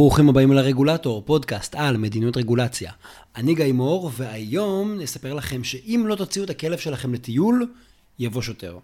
ברוכים 0.00 0.28
הבאים 0.28 0.52
לרגולטור, 0.52 1.22
פודקאסט 1.26 1.74
על 1.74 1.96
מדיניות 1.96 2.36
רגולציה. 2.36 2.92
אני 3.36 3.54
גיא 3.54 3.72
מור, 3.72 4.10
והיום 4.16 4.98
נספר 4.98 5.34
לכם 5.34 5.64
שאם 5.64 6.04
לא 6.06 6.14
תוציאו 6.14 6.44
את 6.44 6.50
הכלב 6.50 6.78
שלכם 6.78 7.14
לטיול, 7.14 7.66
יבוא 8.18 8.42
שוטר. 8.42 8.78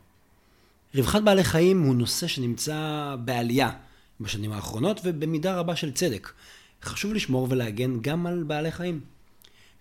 רווחת 0.94 1.22
בעלי 1.22 1.44
חיים 1.44 1.82
הוא 1.82 1.94
נושא 1.94 2.26
שנמצא 2.26 3.14
בעלייה 3.24 3.70
בשנים 4.20 4.52
האחרונות, 4.52 5.00
ובמידה 5.04 5.56
רבה 5.58 5.76
של 5.76 5.92
צדק. 5.92 6.32
חשוב 6.82 7.14
לשמור 7.14 7.46
ולהגן 7.50 8.00
גם 8.00 8.26
על 8.26 8.42
בעלי 8.42 8.70
חיים. 8.70 9.00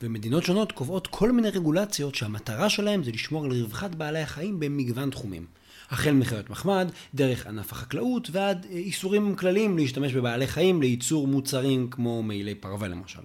ומדינות 0.01 0.43
שונות 0.43 0.71
קובעות 0.71 1.07
כל 1.07 1.31
מיני 1.31 1.49
רגולציות 1.49 2.15
שהמטרה 2.15 2.69
שלהם 2.69 3.03
זה 3.03 3.11
לשמור 3.11 3.45
על 3.45 3.51
רווחת 3.51 3.95
בעלי 3.95 4.21
החיים 4.21 4.59
במגוון 4.59 5.09
תחומים. 5.09 5.45
החל 5.91 6.11
מחיות 6.11 6.49
מחמד, 6.49 6.91
דרך 7.15 7.47
ענף 7.47 7.71
החקלאות 7.71 8.29
ועד 8.31 8.65
אה, 8.71 8.77
איסורים 8.77 9.35
כלליים 9.35 9.77
להשתמש 9.77 10.13
בבעלי 10.13 10.47
חיים 10.47 10.81
לייצור 10.81 11.27
מוצרים 11.27 11.87
כמו 11.91 12.23
מעילי 12.23 12.55
פרווה 12.55 12.87
למשל. 12.87 13.21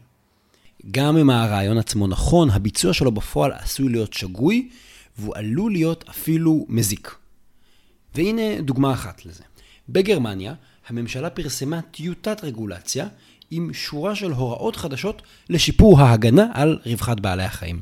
גם 0.91 1.17
אם 1.17 1.31
הרעיון 1.31 1.79
עצמו 1.79 2.07
נכון, 2.07 2.51
הביצוע 2.51 2.93
שלו 2.93 3.12
בפועל 3.12 3.53
עשוי 3.53 3.89
להיות 3.89 4.12
שגוי, 4.12 4.69
והוא 5.19 5.37
עלול 5.37 5.73
להיות 5.73 6.05
אפילו 6.11 6.67
מזיק. 6.69 7.15
והנה 8.15 8.61
דוגמה 8.61 8.92
אחת 8.92 9.27
לזה. 9.27 9.45
בגרמניה, 9.89 10.55
הממשלה 10.89 11.31
פרסמה 11.31 11.81
טיוטת 11.83 12.45
רגולציה 12.45 13.09
עם 13.51 13.73
שורה 13.73 14.15
של 14.15 14.33
הוראות 14.33 14.77
חדשות 14.77 15.23
לשיפור 15.48 16.01
ההגנה 16.01 16.47
על 16.53 16.79
רווחת 16.87 17.20
בעלי 17.20 17.42
החיים. 17.42 17.81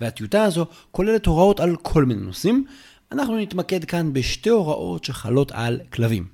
והטיוטה 0.00 0.42
הזו 0.42 0.66
כוללת 0.90 1.26
הוראות 1.26 1.60
על 1.60 1.76
כל 1.76 2.04
מיני 2.04 2.20
נושאים, 2.20 2.64
אנחנו 3.12 3.38
נתמקד 3.38 3.84
כאן 3.84 4.12
בשתי 4.12 4.48
הוראות 4.48 5.04
שחלות 5.04 5.52
על 5.52 5.80
כלבים. 5.92 6.26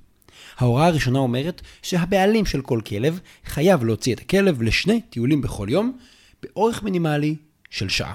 ההוראה 0.59 0.87
הראשונה 0.87 1.19
אומרת 1.19 1.63
שהבעלים 1.83 2.47
של 2.47 2.63
כל 2.63 2.81
כלב 2.87 3.21
חייב 3.45 3.85
להוציא 3.85 4.15
את 4.15 4.21
הכלב 4.21 4.63
לשני 4.63 5.01
טיולים 5.01 5.41
בכל 5.41 5.67
יום, 5.71 5.99
באורך 6.43 6.83
מינימלי 6.83 7.37
של 7.71 7.89
שעה. 7.89 8.15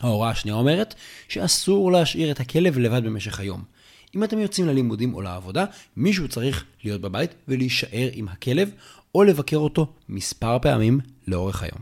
ההוראה 0.00 0.30
השנייה 0.30 0.56
אומרת 0.56 0.94
שאסור 1.28 1.92
להשאיר 1.92 2.30
את 2.30 2.40
הכלב 2.40 2.78
לבד 2.78 3.04
במשך 3.04 3.40
היום. 3.40 3.64
אם 4.16 4.24
אתם 4.24 4.38
יוצאים 4.38 4.66
ללימודים 4.66 5.14
או 5.14 5.22
לעבודה, 5.22 5.64
מישהו 5.96 6.28
צריך 6.28 6.64
להיות 6.84 7.00
בבית 7.00 7.30
ולהישאר 7.48 8.08
עם 8.12 8.28
הכלב, 8.28 8.70
או 9.14 9.24
לבקר 9.24 9.56
אותו 9.56 9.92
מספר 10.08 10.58
פעמים 10.62 11.00
לאורך 11.26 11.62
היום. 11.62 11.80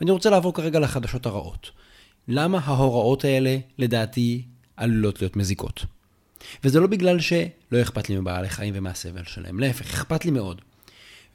ואני 0.00 0.10
רוצה 0.10 0.30
לעבור 0.30 0.54
כרגע 0.54 0.78
לחדשות 0.78 1.26
הרעות. 1.26 1.70
למה 2.28 2.58
ההוראות 2.64 3.24
האלה, 3.24 3.56
לדעתי, 3.78 4.42
עלולות 4.76 5.20
להיות 5.20 5.36
מזיקות. 5.36 5.84
וזה 6.64 6.80
לא 6.80 6.86
בגלל 6.86 7.20
שלא 7.20 7.82
אכפת 7.82 8.08
לי 8.08 8.16
מבעלי 8.16 8.48
חיים 8.48 8.74
ומהסבל 8.76 9.24
שלהם, 9.24 9.60
להפך, 9.60 9.94
אכפת 9.94 10.24
לי 10.24 10.30
מאוד. 10.30 10.60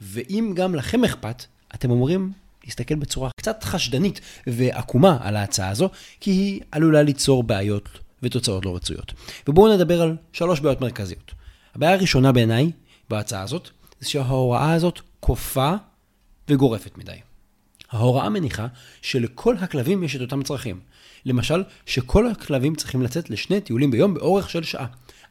ואם 0.01 0.53
גם 0.55 0.75
לכם 0.75 1.03
אכפת, 1.03 1.45
אתם 1.75 1.91
אמורים 1.91 2.31
להסתכל 2.63 2.95
בצורה 2.95 3.29
קצת 3.37 3.63
חשדנית 3.63 4.21
ועקומה 4.47 5.17
על 5.21 5.35
ההצעה 5.35 5.69
הזו, 5.69 5.89
כי 6.19 6.31
היא 6.31 6.61
עלולה 6.71 7.01
ליצור 7.01 7.43
בעיות 7.43 7.89
ותוצאות 8.23 8.65
לא 8.65 8.75
רצויות. 8.75 9.13
ובואו 9.47 9.75
נדבר 9.75 10.01
על 10.01 10.15
שלוש 10.33 10.59
בעיות 10.59 10.81
מרכזיות. 10.81 11.31
הבעיה 11.75 11.93
הראשונה 11.93 12.31
בעיניי 12.31 12.71
בהצעה 13.09 13.41
הזאת, 13.41 13.69
זה 13.99 14.09
שההוראה 14.09 14.73
הזאת 14.73 14.99
כופה 15.19 15.73
וגורפת 16.49 16.97
מדי. 16.97 17.17
ההוראה 17.91 18.29
מניחה 18.29 18.67
שלכל 19.01 19.57
הכלבים 19.57 20.03
יש 20.03 20.15
את 20.15 20.21
אותם 20.21 20.43
צרכים. 20.43 20.79
למשל, 21.25 21.63
שכל 21.85 22.27
הכלבים 22.27 22.75
צריכים 22.75 23.01
לצאת 23.01 23.29
לשני 23.29 23.61
טיולים 23.61 23.91
ביום 23.91 24.13
באורך 24.13 24.49
של 24.49 24.63
שעה. 24.63 24.87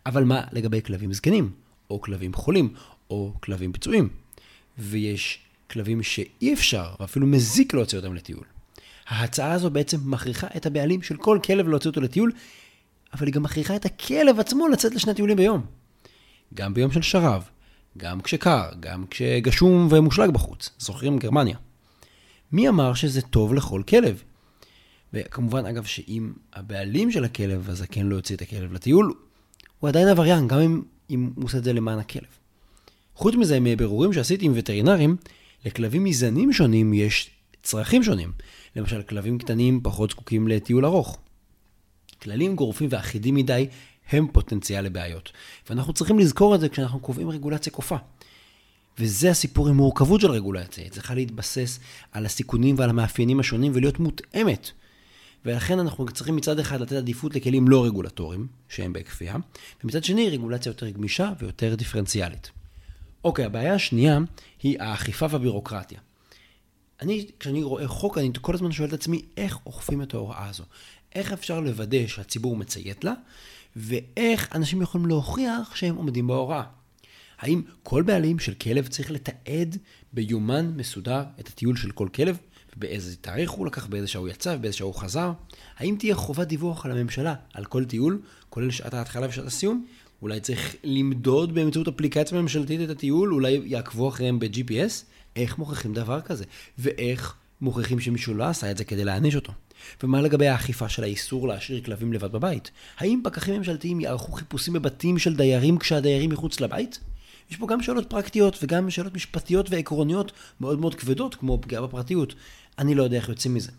אבל 0.06 0.24
מה 0.24 0.40
לגבי 0.52 0.82
כלבים 0.82 1.12
זקנים, 1.12 1.50
או 1.90 2.00
כלבים 2.00 2.34
חולים, 2.34 2.74
או 3.10 3.32
כלבים 3.40 3.72
פצועים? 3.72 4.08
ויש 4.78 5.38
כלבים 5.70 6.02
שאי 6.02 6.52
אפשר, 6.52 6.94
ואפילו 7.00 7.26
מזיק 7.26 7.74
להוציא 7.74 7.98
אותם 7.98 8.14
לטיול. 8.14 8.44
ההצעה 9.08 9.52
הזו 9.52 9.70
בעצם 9.70 9.98
מכריחה 10.04 10.46
את 10.56 10.66
הבעלים 10.66 11.02
של 11.02 11.16
כל 11.16 11.38
כלב 11.44 11.68
להוציא 11.68 11.90
אותו 11.90 12.00
לטיול, 12.00 12.32
אבל 13.14 13.26
היא 13.26 13.34
גם 13.34 13.42
מכריחה 13.42 13.76
את 13.76 13.84
הכלב 13.84 14.40
עצמו 14.40 14.68
לצאת 14.68 14.94
לשני 14.94 15.14
טיולים 15.14 15.36
ביום. 15.36 15.66
גם 16.54 16.74
ביום 16.74 16.92
של 16.92 17.02
שרב, 17.02 17.44
גם 17.98 18.20
כשקר, 18.20 18.68
גם 18.80 19.04
כשגשום 19.10 19.88
ומושלג 19.90 20.30
בחוץ. 20.30 20.70
זוכרים 20.78 21.18
גרמניה. 21.18 21.56
מי 22.52 22.68
אמר 22.68 22.94
שזה 22.94 23.22
טוב 23.22 23.54
לכל 23.54 23.82
כלב? 23.88 24.22
וכמובן, 25.12 25.66
אגב, 25.66 25.84
שאם 25.84 26.32
הבעלים 26.52 27.10
של 27.10 27.24
הכלב 27.24 27.70
הזקן 27.70 28.06
לא 28.06 28.16
יוציא 28.16 28.36
את 28.36 28.42
הכלב 28.42 28.72
לטיול, 28.72 29.14
הוא 29.78 29.88
עדיין 29.88 30.08
עבריין, 30.08 30.48
גם 30.48 30.58
אם, 30.58 30.82
אם 31.10 31.30
הוא 31.34 31.44
עושה 31.44 31.58
את 31.58 31.64
זה 31.64 31.72
למען 31.72 31.98
הכלב. 31.98 32.28
חוץ 33.14 33.34
מזה, 33.34 33.60
מבירורים 33.60 34.12
שעשיתי 34.12 34.46
עם 34.46 34.52
וטרינרים, 34.54 35.16
לכלבים 35.64 36.04
מזנים 36.04 36.52
שונים 36.52 36.94
יש 36.94 37.30
צרכים 37.62 38.02
שונים. 38.02 38.32
למשל, 38.76 39.02
כלבים 39.02 39.38
קטנים 39.38 39.80
פחות 39.82 40.10
זקוקים 40.10 40.48
לטיול 40.48 40.84
ארוך. 40.84 41.18
כללים 42.22 42.56
גורפים 42.56 42.88
ואחידים 42.90 43.34
מדי 43.34 43.66
הם 44.10 44.26
פוטנציאל 44.32 44.84
לבעיות. 44.84 45.32
ואנחנו 45.70 45.92
צריכים 45.92 46.18
לזכור 46.18 46.54
את 46.54 46.60
זה 46.60 46.68
כשאנחנו 46.68 47.00
קובעים 47.00 47.30
רגולציה 47.30 47.72
כופה. 47.72 47.96
וזה 49.00 49.30
הסיפור 49.30 49.68
עם 49.68 49.76
מורכבות 49.76 50.20
של 50.20 50.30
רגולציה. 50.30 50.84
היא 50.84 50.92
צריכה 50.92 51.14
להתבסס 51.14 51.80
על 52.12 52.26
הסיכונים 52.26 52.74
ועל 52.78 52.90
המאפיינים 52.90 53.40
השונים 53.40 53.72
ולהיות 53.74 54.00
מותאמת 54.00 54.70
ולכן 55.44 55.78
אנחנו 55.78 56.06
צריכים 56.06 56.36
מצד 56.36 56.58
אחד 56.58 56.80
לתת 56.80 56.92
עדיפות 56.92 57.34
לכלים 57.34 57.68
לא 57.68 57.84
רגולטוריים, 57.84 58.46
שהם 58.68 58.92
בכפייה, 58.92 59.36
ומצד 59.84 60.04
שני 60.04 60.30
רגולציה 60.30 60.70
יותר 60.70 60.88
גמישה 60.88 61.32
ויותר 61.38 61.74
דיפרנציאלית. 61.74 62.50
אוקיי, 63.24 63.44
הבעיה 63.44 63.74
השנייה 63.74 64.18
היא 64.62 64.82
האכיפה 64.82 65.26
והבירוקרטיה. 65.30 65.98
אני, 67.02 67.26
כשאני 67.40 67.62
רואה 67.62 67.88
חוק, 67.88 68.18
אני 68.18 68.30
כל 68.40 68.54
הזמן 68.54 68.72
שואל 68.72 68.88
את 68.88 68.92
עצמי 68.92 69.22
איך 69.36 69.58
אוכפים 69.66 70.02
את 70.02 70.14
ההוראה 70.14 70.48
הזו. 70.48 70.64
איך 71.14 71.32
אפשר 71.32 71.60
לוודא 71.60 72.06
שהציבור 72.06 72.56
מציית 72.56 73.04
לה, 73.04 73.12
ואיך 73.76 74.48
אנשים 74.54 74.82
יכולים 74.82 75.06
להוכיח 75.06 75.74
שהם 75.74 75.96
עומדים 75.96 76.26
בהוראה. 76.26 76.62
האם 77.40 77.62
כל 77.82 78.02
בעלים 78.02 78.38
של 78.38 78.54
כלב 78.54 78.86
צריך 78.86 79.10
לתעד 79.10 79.76
ביומן 80.12 80.72
מסודר 80.76 81.22
את 81.40 81.48
הטיול 81.48 81.76
של 81.76 81.90
כל 81.90 82.08
כלב? 82.14 82.38
באיזה 82.76 83.16
תאריך 83.16 83.50
הוא 83.50 83.66
לקח, 83.66 83.86
באיזה 83.86 84.06
שעה 84.06 84.20
הוא 84.20 84.28
יצא 84.28 84.54
ובאיזה 84.58 84.76
שעה 84.76 84.86
הוא 84.86 84.94
חזר? 84.94 85.32
האם 85.76 85.96
תהיה 85.98 86.14
חובת 86.14 86.46
דיווח 86.46 86.86
על 86.86 86.92
הממשלה 86.92 87.34
על 87.54 87.64
כל 87.64 87.84
טיול, 87.84 88.20
כולל 88.50 88.70
שעת 88.70 88.94
ההתחלה 88.94 89.26
ושעת 89.28 89.46
הסיום? 89.46 89.86
אולי 90.22 90.40
צריך 90.40 90.76
למדוד 90.84 91.54
באמצעות 91.54 91.88
אפליקציה 91.88 92.40
ממשלתית 92.40 92.80
את 92.80 92.90
הטיול, 92.90 93.34
אולי 93.34 93.60
יעקבו 93.64 94.08
אחריהם 94.08 94.38
ב-GPS? 94.38 95.04
איך 95.36 95.58
מוכיחים 95.58 95.94
דבר 95.94 96.20
כזה? 96.20 96.44
ואיך 96.78 97.34
מוכיחים 97.60 98.00
שמישהו 98.00 98.34
לא 98.34 98.44
עשה 98.44 98.70
את 98.70 98.76
זה 98.76 98.84
כדי 98.84 99.04
להעניש 99.04 99.36
אותו? 99.36 99.52
ומה 100.02 100.22
לגבי 100.22 100.48
האכיפה 100.48 100.88
של 100.88 101.02
האיסור 101.02 101.48
להשאיר 101.48 101.80
כלבים 101.84 102.12
לבד 102.12 102.32
בבית? 102.32 102.70
האם 102.98 103.20
פקחים 103.24 103.54
ממשלתיים 103.54 104.00
יערכו 104.00 104.32
חיפושים 104.32 104.74
בבתים 104.74 105.18
של 105.18 105.36
דיירים 105.36 105.78
כשהדיירים 105.78 106.30
מחוץ 106.30 106.60
לבית? 106.60 107.00
יש 107.50 107.56
פה 107.56 107.66
גם 107.66 107.82
שאלות 107.82 108.10
פרקטיות 108.10 108.58
וגם 108.62 108.90
שאלות 108.90 109.14
משפטיות 109.14 109.70
ועקרוניות 109.70 110.32
מאוד 110.60 110.78
מאוד 110.78 110.94
כבדות, 110.94 111.34
כמו 111.34 111.58
פגיעה 111.62 111.82
בפרטיות. 111.82 112.34
אני 112.78 112.94
לא 112.94 113.02
יודע 113.02 113.16
איך 113.16 113.28
יוצאים 113.28 113.54
מזה. 113.54 113.70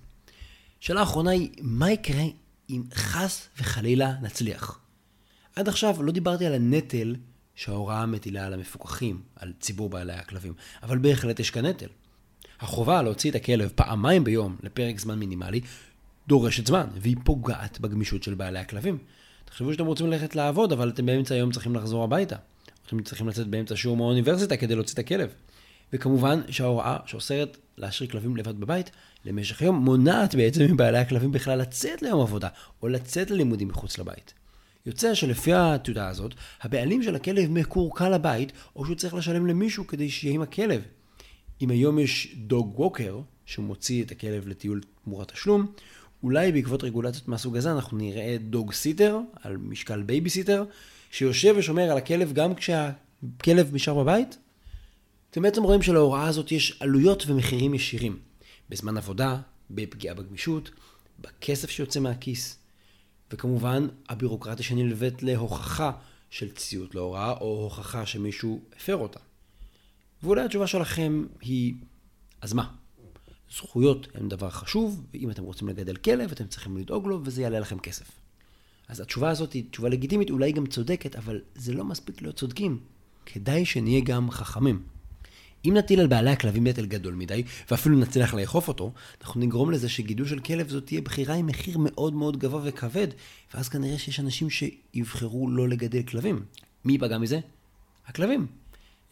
שאלה 0.79 1.03
אחרונה 1.03 1.31
היא, 1.31 1.49
מה 1.61 1.91
יקרה 1.91 2.23
אם 2.69 2.83
חס 2.93 3.47
וחלילה 3.59 4.13
נצליח? 4.21 4.79
עד 5.55 5.67
עכשיו 5.67 6.03
לא 6.03 6.11
דיברתי 6.11 6.45
על 6.45 6.53
הנטל 6.53 7.15
שההוראה 7.55 8.05
מטילה 8.05 8.45
על 8.45 8.53
המפוקחים, 8.53 9.21
על 9.35 9.53
ציבור 9.59 9.89
בעלי 9.89 10.13
הכלבים, 10.13 10.53
אבל 10.83 10.97
בהחלט 10.97 11.39
יש 11.39 11.51
כאן 11.51 11.65
נטל. 11.65 11.87
החובה 12.59 13.01
להוציא 13.01 13.29
את 13.29 13.35
הכלב 13.35 13.71
פעמיים 13.75 14.23
ביום 14.23 14.55
לפרק 14.63 14.99
זמן 14.99 15.19
מינימלי 15.19 15.61
דורשת 16.27 16.67
זמן, 16.67 16.87
והיא 16.95 17.17
פוגעת 17.23 17.79
בגמישות 17.79 18.23
של 18.23 18.33
בעלי 18.33 18.59
הכלבים. 18.59 18.97
תחשבו 19.45 19.73
שאתם 19.73 19.85
רוצים 19.85 20.07
ללכת 20.07 20.35
לעבוד, 20.35 20.71
אבל 20.71 20.89
אתם 20.89 21.05
באמצע 21.05 21.35
היום 21.35 21.51
צריכים 21.51 21.75
לחזור 21.75 22.03
הביתה. 22.03 22.35
אתם 22.87 23.03
צריכים 23.03 23.27
לצאת 23.27 23.47
באמצע 23.47 23.75
שיעור 23.75 23.97
מהאוניברסיטה 23.97 24.57
כדי 24.57 24.75
להוציא 24.75 24.93
את 24.93 24.99
הכלב. 24.99 25.29
וכמובן 25.93 26.41
שההוראה 26.49 26.97
שאוסרת 27.05 27.57
להשאיר 27.77 28.09
כלבים 28.09 28.37
לבד 28.37 28.59
בבית 28.59 28.91
למשך 29.25 29.61
יום 29.61 29.75
מונעת 29.75 30.35
בעצם 30.35 30.61
מבעלי 30.61 30.97
הכלבים 30.97 31.31
בכלל 31.31 31.59
לצאת 31.59 32.01
ליום 32.01 32.21
עבודה 32.21 32.47
או 32.81 32.87
לצאת 32.87 33.31
ללימודים 33.31 33.67
מחוץ 33.67 33.97
לבית. 33.97 34.33
יוצא 34.85 35.13
שלפי 35.13 35.53
התעודה 35.53 36.07
הזאת, 36.07 36.33
הבעלים 36.61 37.03
של 37.03 37.15
הכלב 37.15 37.51
מקורקע 37.51 38.09
לבית, 38.09 38.51
או 38.75 38.85
שהוא 38.85 38.95
צריך 38.95 39.13
לשלם 39.13 39.47
למישהו 39.47 39.87
כדי 39.87 40.09
שיהיה 40.09 40.35
עם 40.35 40.41
הכלב. 40.41 40.81
אם 41.61 41.69
היום 41.69 41.99
יש 41.99 42.35
dog 42.37 42.79
walker, 42.79 43.19
שמוציא 43.45 44.03
את 44.03 44.11
הכלב 44.11 44.47
לטיול 44.47 44.81
תמורת 45.03 45.31
תשלום, 45.31 45.71
אולי 46.23 46.51
בעקבות 46.51 46.83
רגולציות 46.83 47.27
מהסוג 47.27 47.57
הזה 47.57 47.71
אנחנו 47.71 47.97
נראה 47.97 48.37
dog 48.39 48.73
sitter, 48.73 49.19
על 49.41 49.57
משקל 49.57 50.01
בייביסיטר, 50.01 50.63
שיושב 51.11 51.53
ושומר 51.57 51.91
על 51.91 51.97
הכלב 51.97 52.33
גם 52.33 52.55
כשהכלב 52.55 53.73
נשאר 53.73 54.03
בבית? 54.03 54.37
אתם 55.31 55.41
בעצם 55.41 55.63
רואים 55.63 55.81
שלהוראה 55.81 56.27
הזאת 56.27 56.51
יש 56.51 56.77
עלויות 56.79 57.23
ומחירים 57.27 57.73
ישירים. 57.73 58.19
בזמן 58.69 58.97
עבודה, 58.97 59.41
בפגיעה 59.69 60.15
בגמישות, 60.15 60.71
בכסף 61.19 61.69
שיוצא 61.69 61.99
מהכיס, 61.99 62.57
וכמובן 63.31 63.87
הבירוקרטיה 64.09 64.65
שנלווית 64.65 65.23
להוכחה 65.23 65.91
של 66.29 66.51
ציות 66.51 66.95
להוראה 66.95 67.31
או 67.31 67.63
הוכחה 67.63 68.05
שמישהו 68.05 68.61
הפר 68.75 68.95
אותה. 68.95 69.19
ואולי 70.23 70.41
התשובה 70.41 70.67
שלכם 70.67 71.25
היא, 71.41 71.73
אז 72.41 72.53
מה? 72.53 72.71
זכויות 73.55 74.07
הן 74.13 74.29
דבר 74.29 74.49
חשוב, 74.49 75.05
ואם 75.13 75.31
אתם 75.31 75.43
רוצים 75.43 75.67
לגדל 75.67 75.95
כלב, 75.95 76.31
אתם 76.31 76.47
צריכים 76.47 76.77
לדאוג 76.77 77.07
לו, 77.07 77.21
וזה 77.23 77.41
יעלה 77.41 77.59
לכם 77.59 77.79
כסף. 77.79 78.11
אז 78.91 78.99
התשובה 78.99 79.29
הזאת 79.29 79.53
היא 79.53 79.63
תשובה 79.71 79.89
לגיטימית, 79.89 80.29
אולי 80.29 80.51
גם 80.51 80.65
צודקת, 80.65 81.15
אבל 81.15 81.41
זה 81.55 81.73
לא 81.73 81.85
מספיק 81.85 82.21
להיות 82.21 82.35
צודקים. 82.35 82.79
כדאי 83.25 83.65
שנהיה 83.65 84.01
גם 84.01 84.31
חכמים. 84.31 84.83
אם 85.65 85.73
נטיל 85.77 85.99
על 85.99 86.07
בעלי 86.07 86.29
הכלבים 86.29 86.67
נטל 86.67 86.85
גדול 86.85 87.13
מדי, 87.13 87.43
ואפילו 87.71 87.99
נצליח 87.99 88.33
לאכוף 88.33 88.67
אותו, 88.67 88.91
אנחנו 89.21 89.41
נגרום 89.41 89.71
לזה 89.71 89.89
שגידול 89.89 90.27
של 90.27 90.39
כלב 90.39 90.69
זאת 90.69 90.85
תהיה 90.85 91.01
בחירה 91.01 91.35
עם 91.35 91.47
מחיר 91.47 91.77
מאוד 91.77 92.13
מאוד 92.13 92.37
גבוה 92.37 92.61
וכבד, 92.63 93.07
ואז 93.53 93.69
כנראה 93.69 93.97
שיש 93.97 94.19
אנשים 94.19 94.47
שיבחרו 94.49 95.49
לא 95.49 95.69
לגדל 95.69 96.03
כלבים. 96.03 96.43
מי 96.85 96.93
ייפגע 96.93 97.17
מזה? 97.17 97.39
הכלבים. 98.07 98.47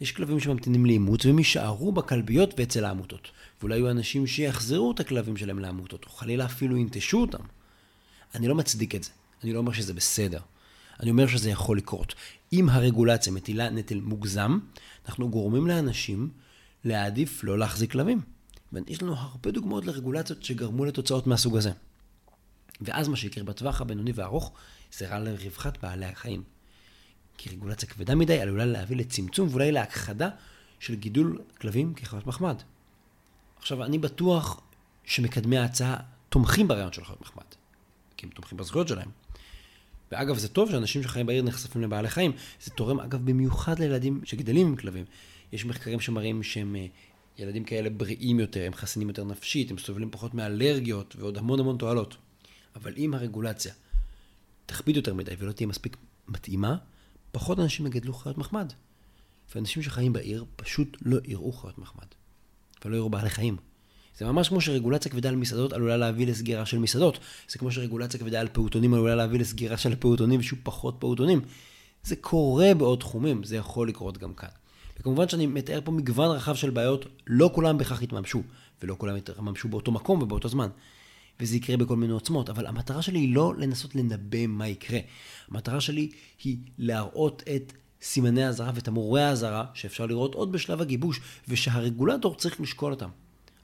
יש 0.00 0.12
כלבים 0.12 0.40
שממתינים 0.40 0.86
לאימוץ 0.86 1.26
והם 1.26 1.38
יישארו 1.38 1.92
בכלביות 1.92 2.54
ואצל 2.58 2.84
העמותות. 2.84 3.30
ואולי 3.60 3.76
יהיו 3.76 3.90
אנשים 3.90 4.26
שיחזרו 4.26 4.92
את 4.92 5.00
הכלבים 5.00 5.36
שלהם 5.36 5.58
לעמותות, 5.58 6.04
או 6.04 6.10
חלילה 6.10 6.44
אפילו 6.44 6.76
ינטשו 6.76 7.20
אותם. 7.20 7.42
אני 8.34 8.48
לא 8.48 8.54
מצדיק 8.54 8.94
את 8.94 9.04
זה. 9.04 9.10
אני 9.44 9.52
לא 9.52 9.58
אומר 9.58 9.72
שזה 9.72 9.94
בסדר. 9.94 10.40
אני 11.00 11.10
אומר 11.10 11.26
שזה 11.26 11.50
יכול 11.50 11.78
לקרות. 11.78 12.14
אם 12.52 12.68
הרגולציה 12.68 13.32
מטילה 13.32 13.70
נטל 13.70 14.00
מוגזם, 14.00 14.58
אנחנו 15.06 15.30
גורמים 15.30 15.66
לאנשים 15.66 16.30
להעדיף 16.84 17.44
לא 17.44 17.58
להחזיק 17.58 17.92
כלבים. 17.92 18.20
ויש 18.72 19.02
לנו 19.02 19.14
הרבה 19.14 19.50
דוגמאות 19.50 19.84
לרגולציות 19.84 20.44
שגרמו 20.44 20.84
לתוצאות 20.84 21.26
מהסוג 21.26 21.56
הזה. 21.56 21.70
ואז 22.80 23.08
מה 23.08 23.16
שיקרה 23.16 23.44
בטווח 23.44 23.80
הבינוני 23.80 24.12
והארוך, 24.14 24.52
זה 24.92 25.08
רע 25.08 25.18
לרווחת 25.18 25.82
בעלי 25.82 26.06
החיים. 26.06 26.42
כי 27.38 27.50
רגולציה 27.50 27.88
כבדה 27.88 28.14
מדי 28.14 28.40
עלולה 28.40 28.64
להביא 28.64 28.96
לצמצום 28.96 29.48
ואולי 29.50 29.72
להכחדה 29.72 30.28
של 30.80 30.94
גידול 30.94 31.42
כלבים 31.60 31.94
כחיות 31.94 32.26
מחמד. 32.26 32.56
עכשיו, 33.58 33.84
אני 33.84 33.98
בטוח 33.98 34.60
שמקדמי 35.04 35.58
ההצעה 35.58 35.96
תומכים 36.28 36.68
ברעיון 36.68 36.92
של 36.92 37.04
חיות 37.04 37.20
מחמד, 37.20 37.44
כי 38.16 38.26
הם 38.26 38.32
תומכים 38.32 38.58
בזכויות 38.58 38.88
שלהם. 38.88 39.10
ואגב, 40.12 40.38
זה 40.38 40.48
טוב 40.48 40.70
שאנשים 40.70 41.02
שחיים 41.02 41.26
בעיר 41.26 41.42
נחשפים 41.42 41.82
לבעלי 41.82 42.08
חיים. 42.08 42.32
זה 42.64 42.70
תורם, 42.70 43.00
אגב, 43.00 43.24
במיוחד 43.24 43.78
לילדים 43.78 44.20
שגדלים 44.24 44.66
עם 44.66 44.76
כלבים. 44.76 45.04
יש 45.52 45.64
מחקרים 45.64 46.00
שמראים 46.00 46.42
שהם 46.42 46.76
אה, 46.76 46.86
ילדים 47.38 47.64
כאלה 47.64 47.90
בריאים 47.90 48.40
יותר, 48.40 48.66
הם 48.66 48.74
חסינים 48.74 49.08
יותר 49.08 49.24
נפשית, 49.24 49.70
הם 49.70 49.78
סובלים 49.78 50.10
פחות 50.10 50.34
מאלרגיות 50.34 51.16
ועוד 51.18 51.38
המון 51.38 51.60
המון 51.60 51.78
תועלות. 51.78 52.16
אבל 52.76 52.94
אם 52.96 53.14
הרגולציה 53.14 53.72
תכביד 54.66 54.96
יותר 54.96 55.14
מדי 55.14 55.34
ולא 55.38 55.52
תהיה 55.52 55.66
מספיק 55.66 55.96
מתאימה, 56.28 56.76
פחות 57.32 57.58
אנשים 57.58 57.86
יגדלו 57.86 58.12
חיות 58.14 58.38
מחמד. 58.38 58.72
ואנשים 59.54 59.82
שחיים 59.82 60.12
בעיר 60.12 60.44
פשוט 60.56 60.96
לא 61.02 61.18
יראו 61.24 61.52
חיות 61.52 61.78
מחמד. 61.78 62.06
ולא 62.84 62.96
יראו 62.96 63.10
בעלי 63.10 63.30
חיים. 63.30 63.56
זה 64.20 64.26
ממש 64.26 64.48
כמו 64.48 64.60
שרגולציה 64.60 65.10
כבדה 65.10 65.28
על 65.28 65.36
מסעדות 65.36 65.72
עלולה 65.72 65.96
להביא 65.96 66.26
לסגירה 66.26 66.66
של 66.66 66.78
מסעדות. 66.78 67.18
זה 67.48 67.58
כמו 67.58 67.72
שרגולציה 67.72 68.20
כבדה 68.20 68.40
על 68.40 68.48
פעוטונים 68.52 68.94
עלולה 68.94 69.14
להביא 69.14 69.40
לסגירה 69.40 69.76
של 69.76 69.94
פעוטונים 69.94 70.40
ושיהיו 70.40 70.58
פחות 70.62 70.96
פעוטונים. 70.98 71.40
זה 72.02 72.16
קורה 72.16 72.74
בעוד 72.74 72.98
תחומים, 72.98 73.42
זה 73.42 73.56
יכול 73.56 73.88
לקרות 73.88 74.18
גם 74.18 74.34
כאן. 74.34 74.48
וכמובן 75.00 75.28
שאני 75.28 75.46
מתאר 75.46 75.80
פה 75.84 75.92
מגוון 75.92 76.36
רחב 76.36 76.54
של 76.54 76.70
בעיות, 76.70 77.06
לא 77.26 77.50
כולם 77.54 77.78
בכך 77.78 78.02
יתממשו, 78.02 78.42
ולא 78.82 78.94
כולם 78.98 79.16
יתממשו 79.16 79.68
באותו 79.68 79.92
מקום 79.92 80.22
ובאותו 80.22 80.48
זמן. 80.48 80.68
וזה 81.40 81.56
יקרה 81.56 81.76
בכל 81.76 81.96
מיני 81.96 82.12
עוצמות, 82.12 82.50
אבל 82.50 82.66
המטרה 82.66 83.02
שלי 83.02 83.18
היא 83.18 83.34
לא 83.34 83.54
לנסות 83.58 83.94
לנבא 83.94 84.46
מה 84.46 84.68
יקרה. 84.68 84.98
המטרה 85.50 85.80
שלי 85.80 86.10
היא 86.44 86.56
להראות 86.78 87.42
את 87.56 87.72
סימני 88.02 88.44
האזהרה 88.44 88.72
ותמרורי 88.74 89.22
האזהרה 89.22 89.64
שאפשר 89.74 90.06
לראות 90.06 90.34
עוד 90.34 90.52
בשלב 90.52 90.80
הגיבוש, 90.80 91.20
ושהרגולטור 91.48 92.34
צריך 92.34 92.60
לשקול 92.60 92.92
אותם. 92.92 93.08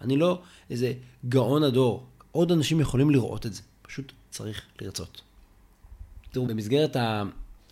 אני 0.01 0.17
לא 0.17 0.43
איזה 0.71 0.93
גאון 1.29 1.63
הדור, 1.63 2.07
עוד 2.33 2.53
אנשים 2.53 2.81
יכולים 2.81 3.11
לראות 3.11 3.47
את 3.47 3.55
זה, 3.55 3.63
פשוט 3.83 4.13
צריך 4.31 4.63
לרצות. 4.81 5.23
תראו, 6.31 6.47
במסגרת 6.47 6.97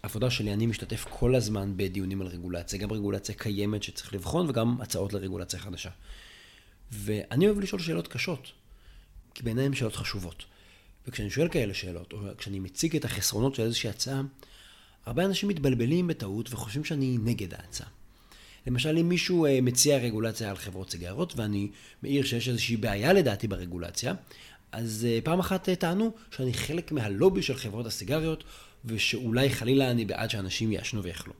העבודה 0.02 0.30
שלי 0.30 0.52
אני 0.52 0.66
משתתף 0.66 1.06
כל 1.10 1.34
הזמן 1.34 1.72
בדיונים 1.76 2.20
על 2.20 2.26
רגולציה, 2.26 2.78
גם 2.78 2.92
רגולציה 2.92 3.34
קיימת 3.34 3.82
שצריך 3.82 4.14
לבחון 4.14 4.50
וגם 4.50 4.80
הצעות 4.80 5.12
לרגולציה 5.12 5.58
חדשה. 5.58 5.90
ואני 6.92 7.46
אוהב 7.46 7.60
לשאול 7.60 7.80
שאלות 7.80 8.08
קשות, 8.08 8.52
כי 9.34 9.42
בעיניי 9.42 9.64
הן 9.64 9.74
שאלות 9.74 9.96
חשובות. 9.96 10.44
וכשאני 11.06 11.30
שואל 11.30 11.48
כאלה 11.48 11.74
שאלות, 11.74 12.12
או 12.12 12.18
כשאני 12.38 12.58
מציג 12.58 12.96
את 12.96 13.04
החסרונות 13.04 13.54
של 13.54 13.62
איזושהי 13.62 13.90
הצעה, 13.90 14.22
הרבה 15.06 15.24
אנשים 15.24 15.48
מתבלבלים 15.48 16.06
בטעות 16.06 16.52
וחושבים 16.52 16.84
שאני 16.84 17.18
נגד 17.20 17.54
ההצעה. 17.54 17.88
למשל, 18.66 18.98
אם 18.98 19.08
מישהו 19.08 19.46
אה, 19.46 19.60
מציע 19.62 19.98
רגולציה 19.98 20.50
על 20.50 20.56
חברות 20.56 20.90
סיגרות, 20.90 21.36
ואני 21.36 21.68
מעיר 22.02 22.24
שיש 22.24 22.48
איזושהי 22.48 22.76
בעיה 22.76 23.12
לדעתי 23.12 23.48
ברגולציה, 23.48 24.14
אז 24.72 25.06
אה, 25.10 25.18
פעם 25.24 25.38
אחת 25.38 25.68
אה, 25.68 25.76
טענו 25.76 26.10
שאני 26.30 26.54
חלק 26.54 26.92
מהלובי 26.92 27.42
של 27.42 27.54
חברות 27.54 27.86
הסיגריות, 27.86 28.44
ושאולי 28.84 29.50
חלילה 29.50 29.90
אני 29.90 30.04
בעד 30.04 30.30
שאנשים 30.30 30.72
יעשנו 30.72 31.02
ויאכלו. 31.02 31.32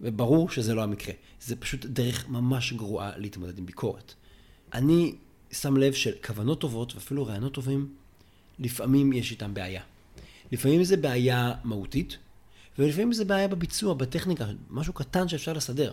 וברור 0.00 0.50
שזה 0.50 0.74
לא 0.74 0.82
המקרה. 0.82 1.14
זה 1.40 1.56
פשוט 1.56 1.86
דרך 1.86 2.28
ממש 2.28 2.72
גרועה 2.72 3.18
להתמודד 3.18 3.58
עם 3.58 3.66
ביקורת. 3.66 4.14
אני 4.74 5.14
שם 5.52 5.76
לב 5.76 5.92
שכוונות 5.92 6.60
טובות 6.60 6.94
ואפילו 6.94 7.26
רעיונות 7.26 7.52
טובים, 7.52 7.88
לפעמים 8.58 9.12
יש 9.12 9.30
איתם 9.30 9.54
בעיה. 9.54 9.82
לפעמים 10.52 10.84
זה 10.84 10.96
בעיה 10.96 11.52
מהותית, 11.64 12.18
ולפעמים 12.78 13.12
זה 13.12 13.24
בעיה 13.24 13.48
בביצוע, 13.48 13.94
בטכניקה, 13.94 14.46
משהו 14.70 14.92
קטן 14.92 15.28
שאפשר 15.28 15.52
לסדר. 15.52 15.92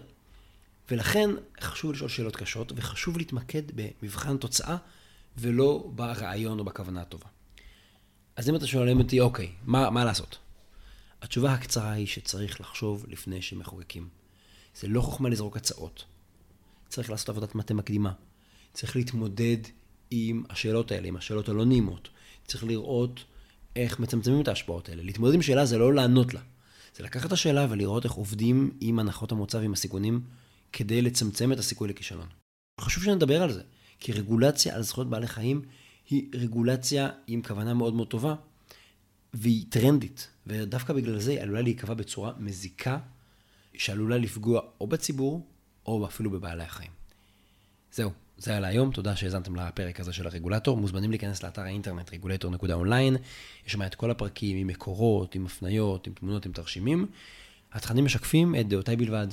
ולכן 0.91 1.29
חשוב 1.61 1.91
לשאול 1.91 2.09
שאלות 2.09 2.35
קשות, 2.35 2.71
וחשוב 2.75 3.17
להתמקד 3.17 3.63
במבחן 3.75 4.37
תוצאה, 4.37 4.77
ולא 5.37 5.91
ברעיון 5.95 6.59
או 6.59 6.65
בכוונה 6.65 7.01
הטובה. 7.01 7.27
אז 8.35 8.49
אם 8.49 8.55
אתה 8.55 8.67
שואלים 8.67 8.99
אותי, 8.99 9.19
אוקיי, 9.19 9.51
מה, 9.65 9.89
מה 9.89 10.05
לעשות? 10.05 10.37
התשובה 11.21 11.53
הקצרה 11.53 11.91
היא 11.91 12.07
שצריך 12.07 12.61
לחשוב 12.61 13.05
לפני 13.07 13.41
שמחוקקים. 13.41 14.07
זה 14.75 14.87
לא 14.87 15.01
חוכמה 15.01 15.29
לזרוק 15.29 15.57
הצעות. 15.57 16.05
צריך 16.89 17.09
לעשות 17.09 17.29
עבודת 17.29 17.55
מטה 17.55 17.73
מקדימה. 17.73 18.11
צריך 18.73 18.95
להתמודד 18.95 19.57
עם 20.11 20.43
השאלות 20.49 20.91
האלה, 20.91 21.07
עם 21.07 21.15
השאלות 21.15 21.49
הלא 21.49 21.65
נעימות. 21.65 22.09
צריך 22.47 22.63
לראות 22.63 23.23
איך 23.75 23.99
מצמצמים 23.99 24.41
את 24.41 24.47
ההשפעות 24.47 24.89
האלה. 24.89 25.03
להתמודד 25.03 25.33
עם 25.33 25.41
שאלה 25.41 25.65
זה 25.65 25.77
לא 25.77 25.93
לענות 25.93 26.33
לה. 26.33 26.41
זה 26.95 27.03
לקחת 27.03 27.25
את 27.25 27.31
השאלה 27.31 27.67
ולראות 27.69 28.05
איך 28.05 28.13
עובדים 28.13 28.71
עם 28.79 28.99
הנחות 28.99 29.31
המוצא 29.31 29.57
ועם 29.57 29.73
הסיכונים 29.73 30.21
כדי 30.73 31.01
לצמצם 31.01 31.51
את 31.51 31.59
הסיכוי 31.59 31.87
לכישלון. 31.87 32.27
חשוב 32.81 33.03
שנדבר 33.03 33.43
על 33.43 33.51
זה, 33.51 33.61
כי 33.99 34.11
רגולציה 34.11 34.75
על 34.75 34.81
זכויות 34.83 35.09
בעלי 35.09 35.27
חיים 35.27 35.61
היא 36.09 36.29
רגולציה 36.33 37.09
עם 37.27 37.41
כוונה 37.41 37.73
מאוד 37.73 37.93
מאוד 37.93 38.07
טובה, 38.07 38.35
והיא 39.33 39.65
טרנדית, 39.69 40.27
ודווקא 40.47 40.93
בגלל 40.93 41.19
זה 41.19 41.31
היא 41.31 41.41
עלולה 41.41 41.61
להיקבע 41.61 41.93
בצורה 41.93 42.33
מזיקה, 42.37 42.99
שעלולה 43.73 44.17
לפגוע 44.17 44.61
או 44.81 44.87
בציבור, 44.87 45.47
או 45.85 46.05
אפילו 46.05 46.31
בבעלי 46.31 46.63
החיים. 46.63 46.91
זהו, 47.91 48.11
זה 48.37 48.51
היה 48.51 48.59
להיום, 48.59 48.91
תודה 48.91 49.15
שהאזנתם 49.15 49.55
לפרק 49.55 49.99
הזה 49.99 50.13
של 50.13 50.27
הרגולטור. 50.27 50.77
מוזמנים 50.77 51.09
להיכנס 51.09 51.43
לאתר 51.43 51.61
האינטרנט 51.61 52.09
regulator.online, 52.09 53.17
יש 53.65 53.71
שם 53.71 53.81
את 53.81 53.95
כל 53.95 54.11
הפרקים 54.11 54.57
עם 54.57 54.67
מקורות, 54.67 55.35
עם 55.35 55.45
הפניות, 55.45 56.07
עם 56.07 56.13
תמונות, 56.13 56.45
עם 56.45 56.51
תרשימים. 56.51 57.07
התכנים 57.73 58.05
משקפים 58.05 58.55
את 58.55 58.67
דעותיי 58.67 58.95
בלבד. 58.95 59.27